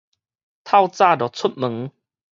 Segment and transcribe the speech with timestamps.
[0.63, 1.91] 透早就出門